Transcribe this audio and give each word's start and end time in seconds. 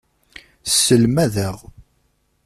Sselmadeɣ. 0.65 1.57